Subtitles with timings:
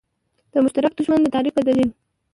[0.51, 1.89] د مشترک دښمن د تعریف په دلیل.